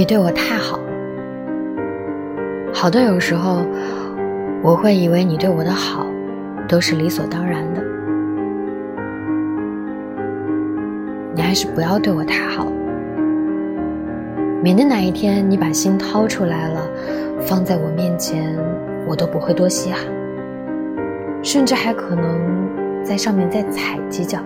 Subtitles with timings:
[0.00, 0.80] 你对我太好。
[2.72, 3.66] 好的，有时候
[4.62, 6.06] 我会以为你对我的好
[6.66, 7.82] 都是理所当然的。
[11.34, 12.66] 你还是不要对我太好，
[14.62, 16.80] 免得哪一天你把心掏出来了，
[17.42, 18.56] 放在我面前，
[19.06, 20.00] 我都不会多稀罕，
[21.42, 22.40] 甚至还可能
[23.04, 24.38] 在上面再踩几脚。